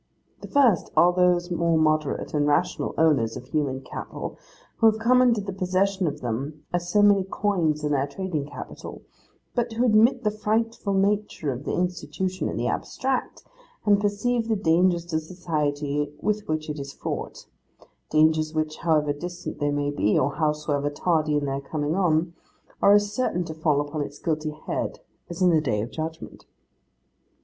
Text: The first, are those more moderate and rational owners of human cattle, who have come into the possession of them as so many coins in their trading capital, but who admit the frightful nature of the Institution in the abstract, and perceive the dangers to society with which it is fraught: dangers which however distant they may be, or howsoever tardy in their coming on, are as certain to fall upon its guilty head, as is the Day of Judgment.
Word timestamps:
The 0.41 0.47
first, 0.47 0.89
are 0.97 1.13
those 1.13 1.51
more 1.51 1.77
moderate 1.77 2.33
and 2.33 2.47
rational 2.47 2.95
owners 2.97 3.37
of 3.37 3.45
human 3.45 3.81
cattle, 3.81 4.35
who 4.77 4.87
have 4.87 4.97
come 4.97 5.21
into 5.21 5.41
the 5.41 5.53
possession 5.53 6.07
of 6.07 6.21
them 6.21 6.65
as 6.73 6.89
so 6.89 7.03
many 7.03 7.23
coins 7.23 7.83
in 7.83 7.91
their 7.91 8.07
trading 8.07 8.47
capital, 8.47 9.03
but 9.53 9.71
who 9.73 9.85
admit 9.85 10.23
the 10.23 10.31
frightful 10.31 10.95
nature 10.95 11.51
of 11.53 11.65
the 11.65 11.73
Institution 11.75 12.49
in 12.49 12.57
the 12.57 12.65
abstract, 12.65 13.43
and 13.85 14.01
perceive 14.01 14.47
the 14.47 14.55
dangers 14.55 15.05
to 15.05 15.19
society 15.19 16.11
with 16.19 16.47
which 16.47 16.67
it 16.67 16.79
is 16.79 16.93
fraught: 16.93 17.45
dangers 18.09 18.55
which 18.55 18.77
however 18.77 19.13
distant 19.13 19.59
they 19.59 19.69
may 19.69 19.91
be, 19.91 20.17
or 20.17 20.33
howsoever 20.33 20.89
tardy 20.89 21.37
in 21.37 21.45
their 21.45 21.61
coming 21.61 21.93
on, 21.93 22.33
are 22.81 22.93
as 22.93 23.13
certain 23.13 23.43
to 23.43 23.53
fall 23.53 23.79
upon 23.79 24.01
its 24.01 24.17
guilty 24.17 24.57
head, 24.65 24.99
as 25.29 25.43
is 25.43 25.49
the 25.51 25.61
Day 25.61 25.79
of 25.79 25.91
Judgment. 25.91 26.47